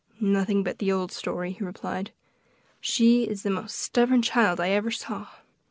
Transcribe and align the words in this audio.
"Nothing 0.19 0.63
but 0.63 0.79
the 0.79 0.91
old 0.91 1.11
story," 1.11 1.51
he 1.51 1.63
replied; 1.63 2.09
"she 2.79 3.25
is 3.25 3.43
the 3.43 3.51
most 3.51 3.77
stubborn 3.77 4.23
child 4.23 4.59
I 4.59 4.69
ever 4.69 4.89
saw. 4.89 5.27